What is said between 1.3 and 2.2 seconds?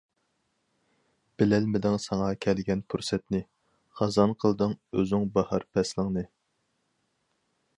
بىلەلمىدىڭ